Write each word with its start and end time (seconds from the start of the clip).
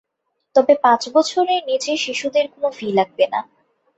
তবে 0.55 0.73
পাঁচ 0.83 1.01
বছরের 1.15 1.61
নিচে 1.65 1.91
শিশুদের 1.97 2.45
কোনো 2.53 2.69
ফি 2.71 2.87
লাগবে 2.97 3.25
না। 3.33 3.39